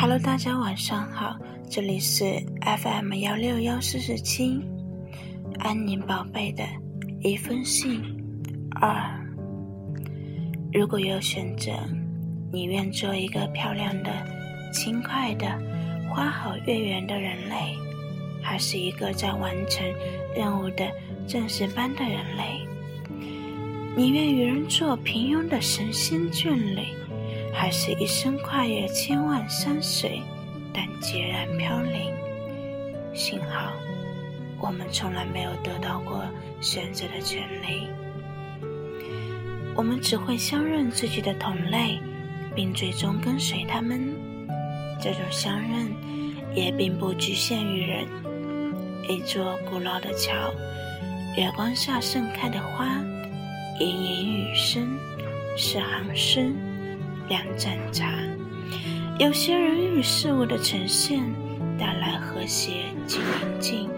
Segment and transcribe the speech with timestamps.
[0.00, 1.36] Hello，大家晚上好，
[1.68, 2.24] 这里是
[2.62, 4.58] FM 幺六幺四四七，
[5.58, 6.64] 安宁宝贝的
[7.20, 8.00] 一封信
[8.80, 8.98] 二。
[10.72, 11.72] 如果有选择，
[12.50, 14.10] 你愿做一个漂亮的、
[14.72, 15.46] 轻快的、
[16.08, 17.76] 花好月圆的人类，
[18.40, 19.86] 还是一个在完成
[20.34, 20.90] 任务的
[21.26, 22.66] 正式般的人类？
[23.94, 26.86] 你愿与人做平庸的神仙眷侣？
[27.52, 30.22] 还是一生跨越千万山水，
[30.72, 32.14] 但孑然飘零。
[33.12, 33.72] 幸好，
[34.60, 36.24] 我们从来没有得到过
[36.60, 37.88] 选择的权利。
[39.74, 41.98] 我们只会相认自己的同类，
[42.54, 44.14] 并最终跟随他们。
[45.00, 45.92] 这种相认
[46.54, 48.06] 也并不局限于人。
[49.08, 50.34] 一座古老的桥，
[51.36, 52.86] 月光下盛开的花，
[53.80, 54.98] 隐隐雨声，
[55.56, 56.52] 是行诗。
[57.30, 58.12] 两盏茶，
[59.20, 61.22] 有些人与事物的呈现
[61.78, 62.72] 带来和谐
[63.06, 63.88] 及宁静。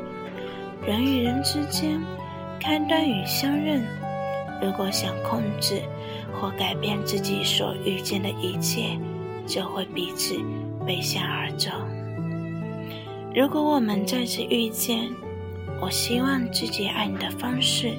[0.86, 1.98] 人与人之间，
[2.60, 3.83] 开端与相认。
[4.60, 5.80] 如果想控制
[6.30, 8.98] 或改变自己所遇见的一切，
[9.47, 10.38] 就会彼此
[10.86, 11.70] 背向而走。
[13.34, 15.08] 如果我们再次遇见，
[15.80, 17.92] 我希望自己爱你的方式，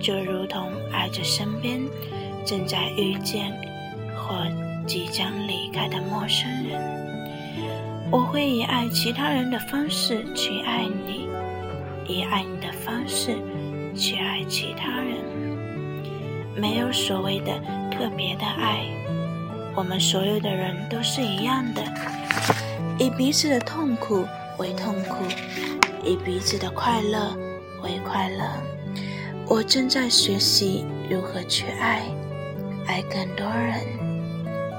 [0.00, 1.80] 就如同爱着身边
[2.44, 3.52] 正在遇见
[4.16, 4.34] 或。
[4.86, 6.80] 即将离开的陌生人，
[8.10, 11.28] 我会以爱其他人的方式去爱你，
[12.06, 13.36] 以爱你的方式
[13.96, 15.16] 去爱其他人。
[16.54, 17.52] 没有所谓的
[17.90, 18.84] 特别的爱，
[19.74, 21.82] 我们所有的人都是一样的，
[22.98, 24.24] 以彼此的痛苦
[24.58, 25.24] 为痛苦，
[26.04, 27.34] 以彼此的快乐
[27.82, 28.44] 为快乐。
[29.48, 32.02] 我正在学习如何去爱，
[32.86, 34.03] 爱更多人。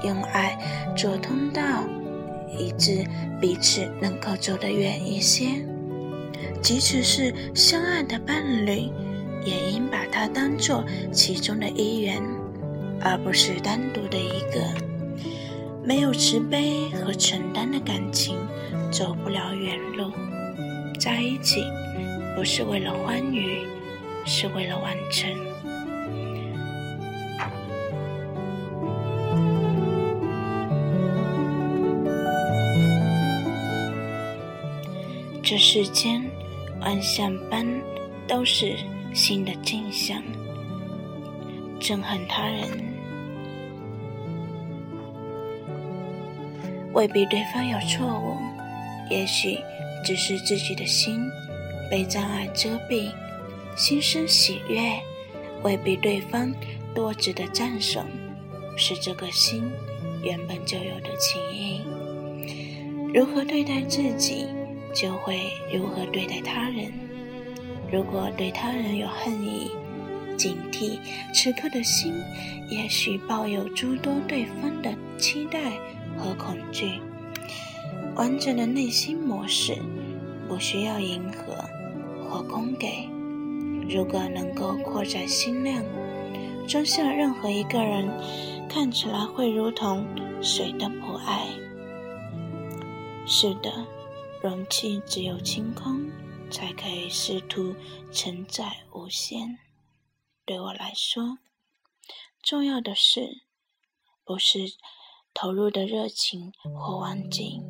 [0.02, 0.56] 用爱
[0.96, 1.84] 做通道，
[2.56, 3.04] 以致
[3.40, 5.48] 彼此能够走得远一些。
[6.62, 8.90] 即使是相爱的伴侣，
[9.44, 12.22] 也应把它当做其中的一员，
[13.00, 14.60] 而不是单独的一个。
[15.84, 18.36] 没有慈悲和承担的感情，
[18.90, 20.10] 走不了远路。
[20.98, 21.62] 在一起，
[22.34, 23.60] 不是为了欢愉，
[24.24, 25.30] 是为了完成。
[35.48, 36.20] 这世间，
[36.80, 37.64] 万象般
[38.26, 38.74] 都是
[39.14, 40.20] 新的镜像。
[41.80, 42.68] 憎恨他人，
[46.94, 48.36] 未必对方有错误，
[49.08, 49.56] 也许
[50.04, 51.16] 只是自己的心
[51.88, 53.12] 被障碍遮蔽。
[53.76, 55.00] 心生喜悦，
[55.62, 56.52] 未必对方
[56.92, 58.04] 多值得赞颂，
[58.76, 59.62] 是这个心
[60.24, 61.82] 原本就有的情谊。
[63.14, 64.48] 如何对待自己？
[64.96, 65.38] 就会
[65.70, 66.90] 如何对待他人。
[67.92, 69.70] 如果对他人有恨意、
[70.36, 70.98] 警惕，
[71.34, 72.14] 此刻的心
[72.70, 75.72] 也许抱有诸多对方的期待
[76.16, 77.00] 和恐惧。
[78.14, 79.76] 完整的内心模式
[80.48, 81.54] 不需要迎合
[82.28, 83.06] 或供给。
[83.88, 85.84] 如果能够扩展心量，
[86.66, 88.08] 装下任何一个人，
[88.68, 90.04] 看起来会如同
[90.40, 91.46] 水的不爱。
[93.26, 93.70] 是的。
[94.42, 96.08] 容器只有清空，
[96.50, 97.74] 才可以试图
[98.12, 99.58] 承载无限。
[100.44, 101.38] 对我来说，
[102.42, 103.42] 重要的是
[104.24, 104.60] 不是
[105.34, 107.64] 投入的热情或忘境，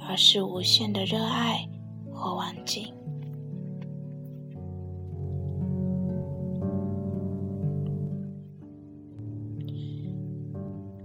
[0.00, 1.68] 而是无限的热爱
[2.12, 2.92] 或忘境。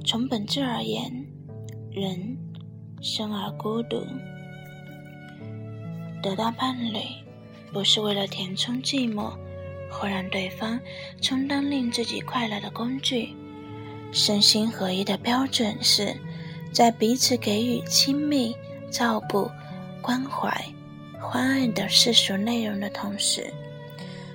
[0.04, 1.26] 从本质而言，
[1.92, 2.38] 人
[3.02, 4.04] 生而孤独。
[6.22, 7.00] 得到伴侣，
[7.74, 9.34] 不是为了填充寂寞，
[9.90, 10.80] 或让对方
[11.22, 13.36] 充当令自己快乐的工具。
[14.12, 16.16] 身心合一的标准是，
[16.72, 18.56] 在彼此给予亲密、
[18.90, 19.50] 照顾、
[20.02, 20.50] 关怀、
[21.20, 23.52] 欢爱的世俗内容的同时，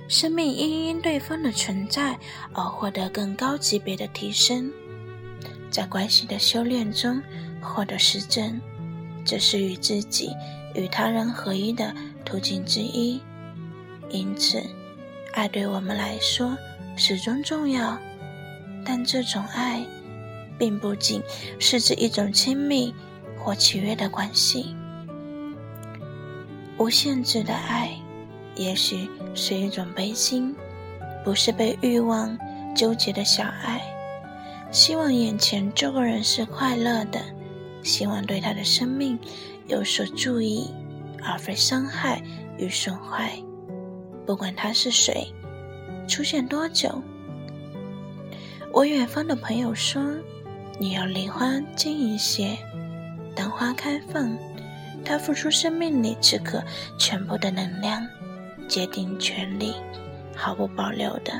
[0.07, 2.17] 生命因因对方的存在
[2.53, 4.71] 而获得更高级别的提升。
[5.69, 7.21] 在关系的修炼中
[7.61, 8.59] 获得实证，
[9.23, 10.31] 这是与自己。
[10.77, 11.93] 与他人合一的
[12.23, 13.19] 途径之一，
[14.09, 14.63] 因此，
[15.33, 16.55] 爱对我们来说
[16.95, 17.97] 始终重要。
[18.85, 19.83] 但这种爱，
[20.57, 21.21] 并不仅
[21.59, 22.93] 是指一种亲密
[23.37, 24.75] 或契约的关系。
[26.77, 27.91] 无限制的爱，
[28.55, 30.55] 也许是一种悲心，
[31.25, 32.37] 不是被欲望
[32.75, 33.81] 纠结的小爱。
[34.71, 37.19] 希望眼前这个人是快乐的，
[37.83, 39.17] 希望对他的生命
[39.67, 40.69] 有所注意，
[41.23, 42.21] 而非伤害
[42.57, 43.31] 与损坏。
[44.25, 45.27] 不管他是谁，
[46.07, 47.01] 出现多久。
[48.73, 50.03] 我远方的朋友说
[50.79, 52.57] ：“你要离花近一些，
[53.35, 54.37] 当花开放，
[55.03, 56.63] 它付出生命里此刻
[56.97, 58.05] 全部的能量，
[58.67, 59.73] 竭尽全力，
[60.35, 61.33] 毫不保留的。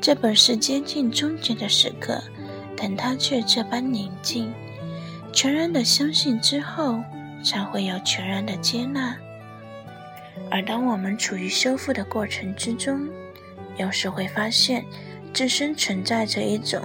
[0.00, 2.22] 这本是接近终结的时刻，
[2.76, 4.52] 但它却这般宁静。
[5.36, 6.98] 全然的相信之后，
[7.44, 9.14] 才会有全然的接纳。
[10.50, 13.06] 而当我们处于修复的过程之中，
[13.76, 14.82] 有时会发现。”
[15.34, 16.80] 自身存在着一种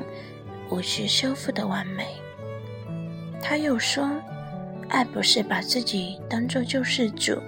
[0.70, 2.06] 无需修复的完美。
[3.42, 4.12] 他又说
[4.92, 7.42] ：“爱不是把自己当做救世主，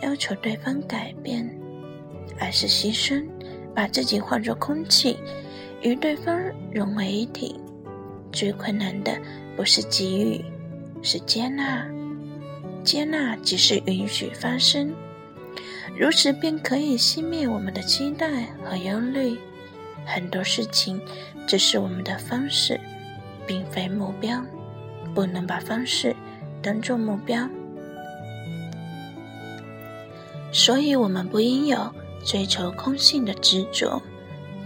[0.00, 1.46] 要求对方改变，
[2.40, 3.22] 而是牺牲，
[3.74, 5.18] 把自己化作空气，
[5.82, 6.40] 与对方
[6.72, 7.60] 融为一体。
[8.32, 9.12] 最困难的
[9.56, 10.44] 不是给予，
[11.02, 11.86] 是接纳。
[12.84, 14.92] 接纳即是允许发生，
[15.98, 19.36] 如此便可以熄灭我们的期待和忧虑。”
[20.06, 21.00] 很多事情
[21.48, 22.78] 只是我们的方式，
[23.44, 24.40] 并非目标，
[25.12, 26.14] 不能把方式
[26.62, 27.48] 当做目标。
[30.52, 31.92] 所以，我们不应有
[32.24, 34.00] 追求空性的执着，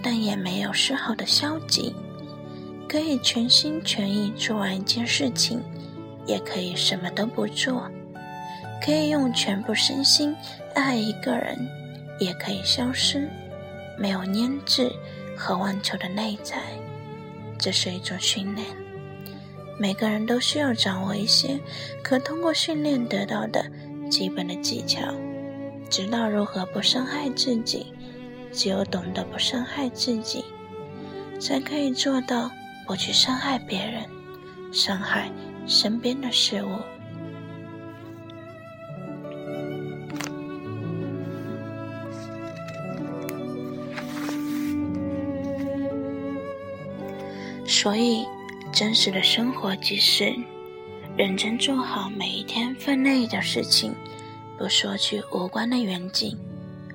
[0.03, 1.95] 但也没有丝毫的消极。
[2.91, 5.63] 可以全心全意做完一件事情，
[6.27, 7.89] 也可以什么都不做。
[8.85, 10.35] 可以用全部身心
[10.75, 11.57] 爱一个人，
[12.19, 13.29] 也可以消失，
[13.97, 14.91] 没有粘滞。
[15.37, 16.59] 和妄求的内在，
[17.59, 18.67] 这是一种训练。
[19.79, 21.59] 每个人都需要掌握一些
[22.03, 23.65] 可通过训练得到的
[24.11, 25.01] 基本的技巧，
[25.89, 27.87] 知道如何不伤害自己。
[28.53, 30.45] 只有懂得不伤害自己，
[31.41, 32.51] 才可以做到
[32.91, 34.05] 不去伤害别人，
[34.73, 35.31] 伤害
[35.65, 36.71] 身边的事物。
[47.65, 48.27] 所以，
[48.73, 50.35] 真实的生活即是
[51.17, 53.95] 认真做好每一天分内的事情，
[54.59, 56.37] 不索取无关的远景，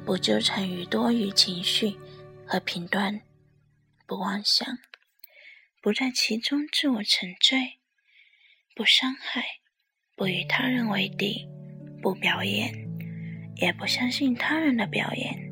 [0.03, 1.95] 不纠缠于多余情绪
[2.45, 3.21] 和评断，
[4.05, 4.67] 不妄想，
[5.85, 7.77] 不在其中自我沉醉，
[8.75, 9.45] 不伤害，
[10.15, 11.47] 不与他人为敌，
[12.01, 12.73] 不表演，
[13.57, 15.44] 也不相信他人的表演。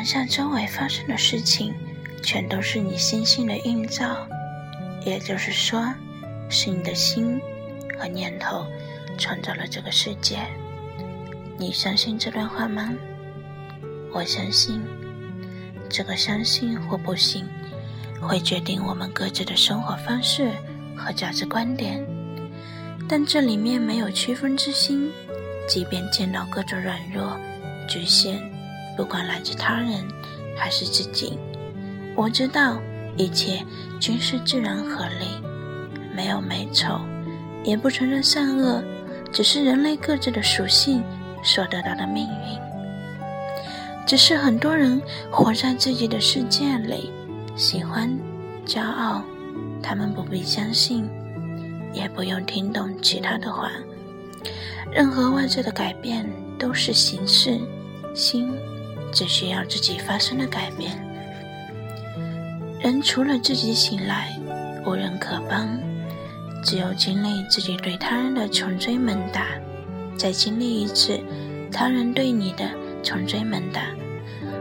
[0.00, 1.74] 想象周围发生的事情，
[2.22, 4.26] 全都是你心性的映照，
[5.04, 5.92] 也就是说，
[6.48, 7.38] 是你的心
[7.98, 8.66] 和念头
[9.18, 10.38] 创造了这个世界。
[11.58, 12.90] 你相信这段话吗？
[14.10, 14.82] 我相信，
[15.90, 17.44] 这个相信或不信，
[18.22, 20.50] 会决定我们各自的生活方式
[20.96, 22.02] 和价值观点。
[23.06, 25.12] 但这里面没有区分之心，
[25.68, 27.38] 即便见到各种软弱、
[27.86, 28.49] 局限。
[29.00, 30.06] 不管来自他人
[30.54, 31.38] 还是自己，
[32.14, 32.78] 我知道
[33.16, 33.64] 一切
[33.98, 35.42] 均是自然合理，
[36.14, 37.00] 没有美丑，
[37.64, 38.84] 也不承认善恶，
[39.32, 41.02] 只是人类各自的属性
[41.42, 44.04] 所得到的命运。
[44.06, 47.10] 只是很多人活在自己的世界里，
[47.56, 48.06] 喜欢
[48.66, 49.22] 骄傲，
[49.82, 51.08] 他们不必相信，
[51.94, 53.70] 也不用听懂其他的话。
[54.92, 57.58] 任何外在的改变都是形式，
[58.14, 58.52] 心。
[59.12, 60.98] 只需要自己发生的改变。
[62.80, 64.36] 人除了自己醒来，
[64.86, 65.78] 无人可帮。
[66.62, 69.46] 只有经历自己对他人的穷追猛打，
[70.16, 71.18] 再经历一次
[71.72, 72.68] 他人对你的
[73.02, 73.80] 穷追猛打，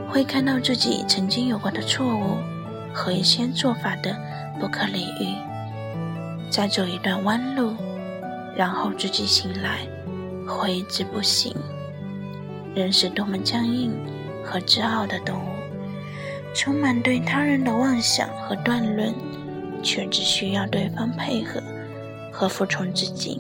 [0.10, 2.38] 会看到自己曾经有过的错误
[2.94, 4.15] 和一些做法的
[4.60, 5.36] 不可理喻。
[6.50, 7.75] 再走一段弯路，
[8.56, 9.79] 然后自己醒来，
[10.48, 11.53] 会一直不行。
[12.74, 13.91] 人是多么僵硬！
[14.50, 15.50] 和自傲的动物，
[16.56, 19.13] 充满对他人的妄想和断论，
[19.84, 21.62] 却只需要对方配合
[22.32, 23.39] 和服从自己。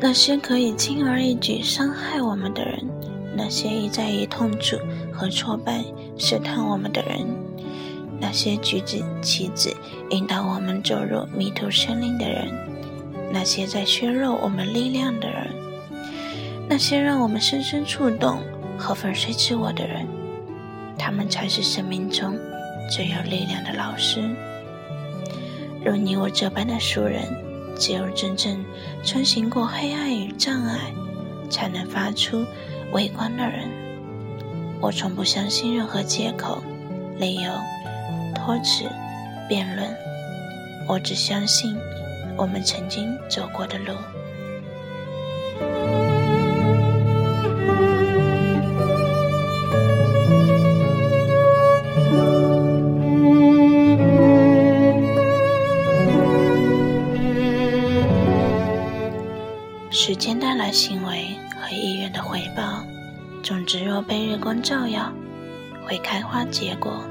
[0.00, 2.84] 那些可以轻而易举伤害我们的人，
[3.36, 4.76] 那些一再以痛楚
[5.12, 5.84] 和挫败
[6.18, 7.24] 试探我们的人，
[8.20, 9.72] 那些举止棋子
[10.10, 12.48] 引导我们走入迷途森林的人，
[13.32, 15.61] 那些在削弱我们力量的人。
[16.72, 18.42] 那些让我们深深触动
[18.78, 20.08] 和粉碎自我的人，
[20.98, 22.34] 他们才是生命中
[22.90, 24.22] 最有力量的老师。
[25.84, 27.24] 如你我这般的俗人，
[27.78, 28.64] 只有真正
[29.04, 30.78] 穿行过黑暗与障碍，
[31.50, 32.42] 才能发出
[32.92, 33.68] 微光的人。
[34.80, 36.62] 我从不相信任何借口、
[37.18, 37.52] 理由、
[38.34, 38.86] 托辞、
[39.46, 39.86] 辩论，
[40.88, 41.76] 我只相信
[42.34, 43.92] 我们曾经走过的路。
[60.04, 61.28] 时间带来行为
[61.60, 62.82] 和意愿的回报。
[63.40, 65.12] 种子若被日光照耀，
[65.86, 67.04] 会开花结果。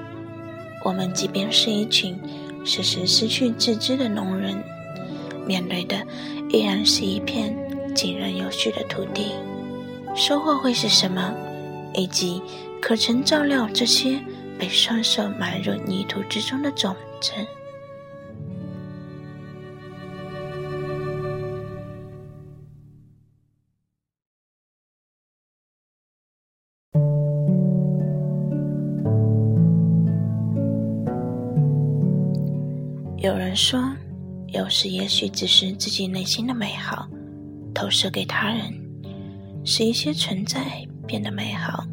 [0.84, 2.20] 我们即便是一群
[2.66, 4.62] 时时失去自知的农人，
[5.48, 6.06] 面对的
[6.50, 7.56] 依然是一片
[7.96, 9.32] 井然有序的土地。
[10.14, 11.34] 收获会是什么？
[11.94, 12.42] 以及
[12.82, 14.20] 可曾照料这些
[14.60, 17.32] 被双手埋入泥土之中的种子？
[33.52, 33.94] 人说，
[34.48, 37.06] 有时也许只是自己内心的美好
[37.74, 38.74] 投射给他人，
[39.66, 41.84] 使一些存在变得美好。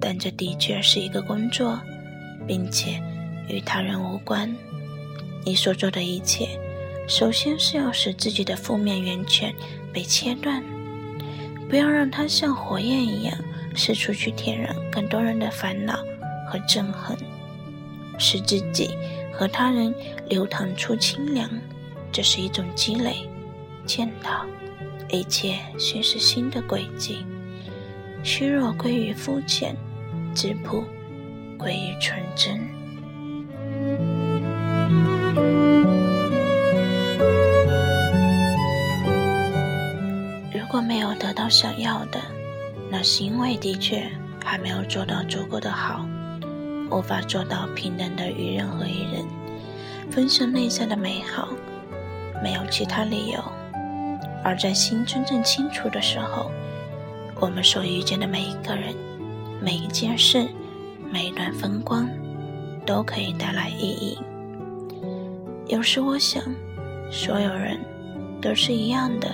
[0.00, 1.78] 但这的确是一个工作，
[2.46, 2.98] 并且
[3.46, 4.50] 与他人无关。
[5.44, 6.58] 你所做的一切，
[7.06, 9.54] 首先是要使自己的负面源泉
[9.92, 10.64] 被切断，
[11.68, 13.36] 不要让它像火焰一样
[13.74, 15.98] 四处去点燃更多人的烦恼
[16.48, 17.14] 和憎恨，
[18.16, 18.96] 使自己。
[19.38, 19.94] 和他人
[20.28, 21.48] 流淌出清凉，
[22.10, 23.28] 这是一种积累。
[23.86, 24.44] 见到
[25.08, 27.24] 一切均是新的轨迹，
[28.24, 29.76] 虚弱归于肤浅，
[30.34, 30.84] 质朴
[31.56, 32.58] 归于纯真。
[40.52, 42.20] 如果没有得到想要的，
[42.90, 44.10] 那是因为的确
[44.44, 46.04] 还没有做到足够的好。
[46.90, 49.24] 无法做到平等的与任何一人
[50.10, 51.48] 分享内在的美好，
[52.42, 53.40] 没有其他理由。
[54.42, 56.50] 而在心真正清楚的时候，
[57.40, 58.94] 我们所遇见的每一个人、
[59.60, 60.46] 每一件事、
[61.10, 62.08] 每一段风光，
[62.84, 64.18] 都可以带来意义。
[65.66, 66.42] 有时我想，
[67.10, 67.78] 所有人
[68.40, 69.28] 都是一样的，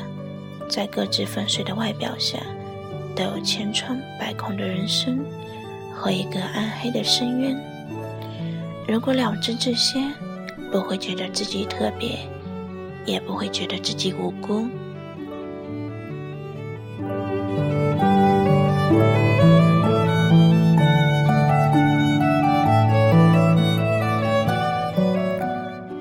[0.69, 2.39] 在各自粉碎的外表下，
[3.15, 5.25] 都有千疮百孔的人生。
[5.95, 7.57] 和一个暗黑的深渊。
[8.89, 10.01] 如果了知这些，
[10.73, 12.19] 不会觉得自己特别，
[13.05, 14.67] 也不会觉得自己无辜。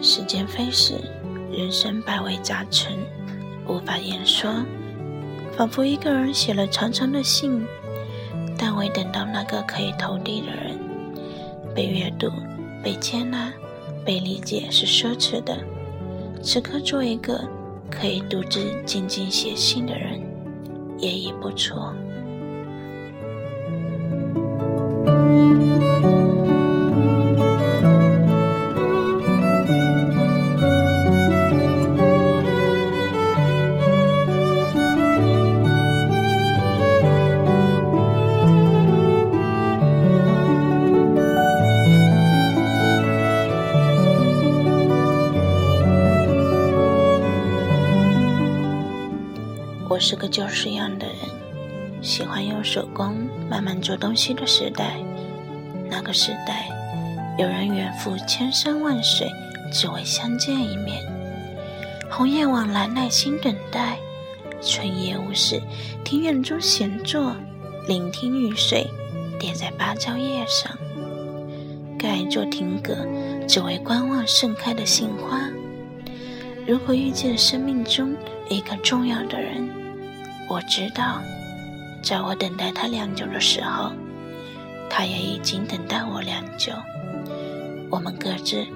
[0.02, 0.94] 时间飞逝，
[1.52, 2.98] 人生百味杂陈，
[3.68, 4.50] 无法言说，
[5.58, 7.62] 仿佛一个人写了长长的信。
[8.58, 10.80] 但未等到那个可以投递的人，
[11.76, 12.32] 被阅读、
[12.84, 13.52] 被接纳、
[14.06, 15.58] 被理解是奢侈的。
[16.42, 17.40] 此刻做一个
[17.90, 20.22] 可以独自静静写信的人，
[20.98, 21.94] 也已不错。
[50.02, 51.16] 是个旧式样的人，
[52.02, 53.16] 喜欢用手工
[53.48, 54.96] 慢慢做东西的时代。
[55.90, 56.68] 那个时代，
[57.38, 59.30] 有人远赴千山万水，
[59.72, 61.04] 只为相见一面。
[62.10, 63.96] 红叶往来，耐心等待；
[64.60, 65.62] 春夜无事，
[66.04, 67.36] 庭院中闲坐，
[67.88, 68.88] 聆听雨水
[69.40, 70.76] 跌在芭蕉叶上。
[72.00, 72.98] 盖一座亭阁，
[73.48, 75.48] 只为观望盛开的杏花。
[76.66, 78.16] 如果遇见生命中
[78.50, 79.70] 一个重要的人，
[80.52, 81.22] 我知道，
[82.04, 83.94] 在我等待他良久的时候，
[84.90, 86.74] 他也已经等待我良久。
[87.90, 88.68] 我们各自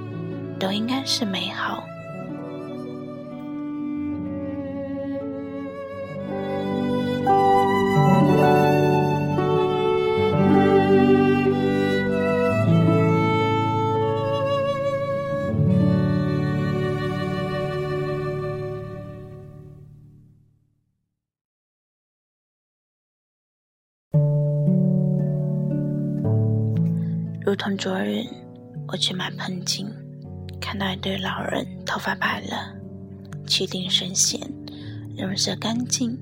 [0.57, 1.83] 都应该是美好。
[27.55, 28.21] 如同昨日
[28.85, 29.89] 我去买盆景，
[30.59, 32.75] 看到一对老人头发白了，
[33.47, 34.41] 气定神闲，
[35.17, 36.19] 容色干净，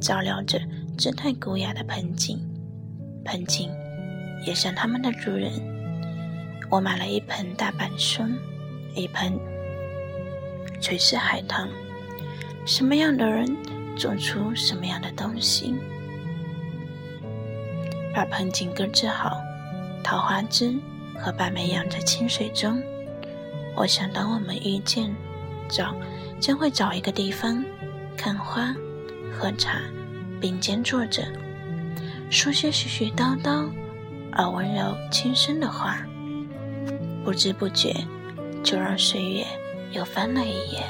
[0.00, 0.60] 照料着
[0.98, 2.36] 姿态古雅的盆景。
[3.24, 3.70] 盆景
[4.44, 5.52] 也像他们的主人。
[6.68, 8.34] 我买了一盆大板松，
[8.96, 9.38] 一盆
[10.80, 11.68] 垂丝海棠。
[12.66, 13.56] 什么样的人
[13.96, 15.76] 种出什么样的东西。
[18.12, 19.41] 把盆景搁置好，
[20.02, 20.74] 桃花枝
[21.18, 22.82] 和白梅养在清水中。
[23.74, 25.14] 我想，当我们遇见，
[25.68, 25.94] 找
[26.38, 27.64] 将会找一个地方
[28.16, 28.74] 看花、
[29.32, 29.80] 喝茶，
[30.40, 31.22] 并肩坐着，
[32.30, 33.68] 说些絮絮叨叨
[34.32, 36.04] 而温柔轻声的话。
[37.24, 37.94] 不知不觉，
[38.62, 39.46] 就让岁月
[39.92, 40.82] 又翻了一页。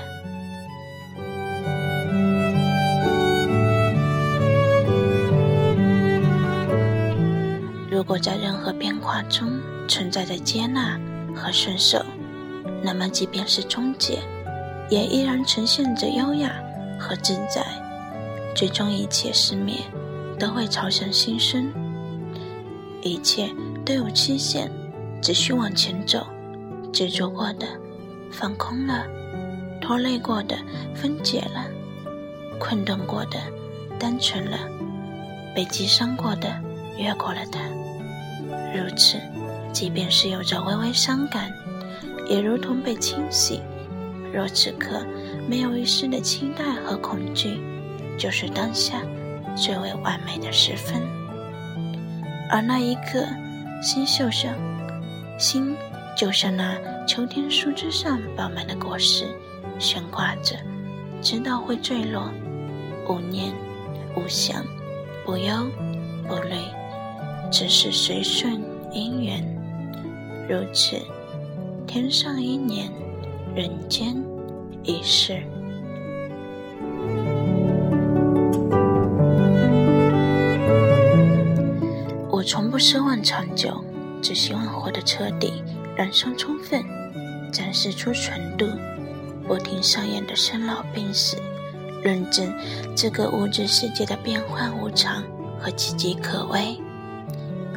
[8.03, 9.49] 如果在任何变化中
[9.87, 10.99] 存在着接纳
[11.37, 12.05] 和顺受，
[12.83, 14.19] 那么即便是终结，
[14.91, 16.53] 也依然呈现着优雅
[16.99, 17.65] 和自在。
[18.57, 19.77] 最终一切熄灭，
[20.37, 21.73] 都会朝向新生。
[23.03, 23.49] 一切
[23.87, 24.69] 都有期限，
[25.23, 26.27] 只需往前走。
[26.93, 27.69] 执着过的，
[28.33, 29.05] 放空了；
[29.81, 30.57] 拖累过的，
[30.93, 31.71] 分解了；
[32.59, 33.39] 困顿过的，
[33.97, 34.59] 单纯了；
[35.55, 36.53] 被击伤过的，
[36.99, 37.61] 越过了它。
[38.75, 39.19] 如此，
[39.73, 41.53] 即便是有着微微伤感，
[42.29, 43.61] 也如同被清洗。
[44.33, 45.05] 若此刻
[45.47, 47.61] 没有一丝的期待和恐惧，
[48.19, 49.03] 就是当下
[49.55, 51.03] 最为完美的时分。
[52.51, 53.27] 而那一刻，
[53.83, 54.55] 心就像
[55.39, 55.77] 心
[56.17, 56.75] 就像那
[57.07, 59.27] 秋天树枝上饱满的果实，
[59.79, 60.57] 悬挂着，
[61.21, 62.31] 直到会坠落，
[63.09, 63.53] 无念、
[64.17, 64.65] 无想、
[65.27, 65.55] 不忧
[66.27, 66.57] 不虑。
[67.53, 69.45] 只是随顺因缘，
[70.49, 70.97] 如此，
[71.87, 72.91] 天上一年，
[73.55, 74.17] 人间
[74.83, 75.43] 一世。
[82.31, 83.85] 我从不奢望长久，
[84.23, 85.63] 只希望活得彻底，
[85.95, 86.83] 燃烧充分，
[87.53, 88.65] 展示出纯度，
[89.47, 91.37] 不停上演的生老病死，
[92.03, 92.51] 认证
[92.97, 95.23] 这个物质世界的变幻无常
[95.61, 96.79] 和岌岌可危。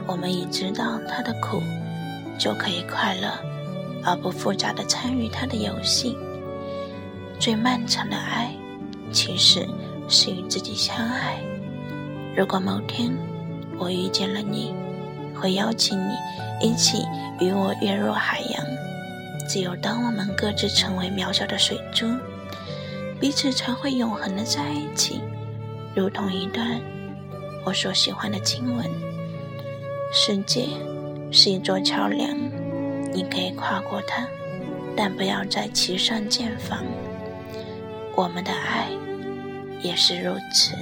[0.08, 1.62] 我们已知道他的苦，
[2.38, 3.30] 就可以快乐
[4.04, 6.18] 而不复杂的参与他的游戏。
[7.40, 8.54] 最漫长的爱，
[9.12, 9.68] 其实
[10.08, 11.40] 是与自己相爱。
[12.36, 13.12] 如果某天
[13.78, 14.74] 我遇见了你，
[15.34, 16.14] 会邀请你
[16.62, 17.04] 一起
[17.40, 18.66] 与我跃入海洋。
[19.48, 22.08] 只有当我们各自成为渺小的水珠，
[23.20, 25.22] 彼此才会永恒的在一起，
[25.96, 26.80] 如同一段
[27.66, 29.05] 我所喜欢的经文。
[30.14, 30.68] 世界
[31.32, 32.30] 是一座桥梁，
[33.14, 34.28] 你可以跨过它，
[34.96, 36.84] 但不要在其上建房。
[38.16, 38.88] 我们的爱
[39.82, 40.74] 也是如此。